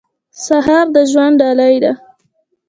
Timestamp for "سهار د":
0.45-0.97